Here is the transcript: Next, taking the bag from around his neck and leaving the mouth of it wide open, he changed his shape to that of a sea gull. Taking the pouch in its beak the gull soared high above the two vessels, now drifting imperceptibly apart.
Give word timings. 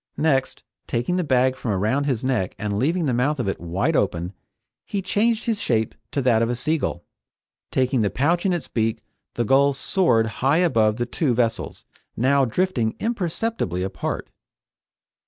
Next, 0.17 0.63
taking 0.87 1.17
the 1.17 1.23
bag 1.23 1.55
from 1.55 1.69
around 1.73 2.05
his 2.05 2.23
neck 2.23 2.55
and 2.57 2.79
leaving 2.79 3.05
the 3.05 3.13
mouth 3.13 3.39
of 3.39 3.47
it 3.47 3.59
wide 3.61 3.95
open, 3.95 4.33
he 4.83 4.99
changed 4.99 5.43
his 5.43 5.61
shape 5.61 5.93
to 6.11 6.23
that 6.23 6.41
of 6.41 6.49
a 6.49 6.55
sea 6.55 6.79
gull. 6.79 7.03
Taking 7.69 8.01
the 8.01 8.09
pouch 8.09 8.43
in 8.43 8.51
its 8.51 8.67
beak 8.67 9.03
the 9.35 9.45
gull 9.45 9.73
soared 9.73 10.25
high 10.41 10.57
above 10.57 10.95
the 10.95 11.05
two 11.05 11.35
vessels, 11.35 11.85
now 12.17 12.45
drifting 12.45 12.95
imperceptibly 12.99 13.83
apart. 13.83 14.31